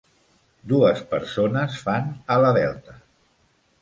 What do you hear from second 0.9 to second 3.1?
persones fan ala-delta.